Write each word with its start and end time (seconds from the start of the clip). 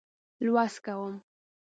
لوست 0.45 0.77
کوم. 0.85 1.13